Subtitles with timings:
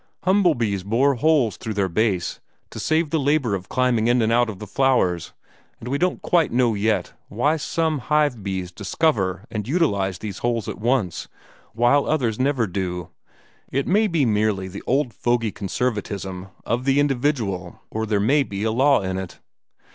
[0.23, 2.39] Humble bees bore holes through their base,
[2.71, 5.31] to save the labor of climbing in and out of the flowers,
[5.79, 10.67] and we don't quite know yet why some hive bees discover and utilize these holes
[10.67, 11.27] at once,
[11.73, 13.09] while others never do.
[13.71, 18.63] It may be merely the old fogy conservatism of the individual, or there may be
[18.63, 19.39] a law in it."